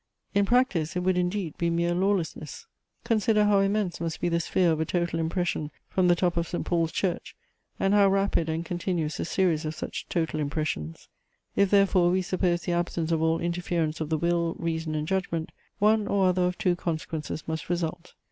[0.33, 2.65] In practice it would indeed be mere lawlessness.
[3.03, 6.47] Consider, how immense must be the sphere of a total impression from the top of
[6.47, 6.65] St.
[6.65, 7.35] Paul's church;
[7.79, 11.07] and how rapid and continuous the series of such total impressions.
[11.55, 15.51] If, therefore, we suppose the absence of all interference of the will, reason, and judgment,
[15.77, 18.15] one or other of two consequences must result.